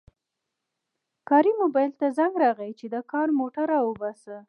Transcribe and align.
کاري 1.29 1.51
موبایل 1.61 1.91
ته 1.99 2.05
زنګ 2.17 2.33
راغی 2.43 2.71
چې 2.79 2.85
د 2.93 2.95
کار 3.11 3.27
موټر 3.39 3.65
راوباسه 3.73 4.35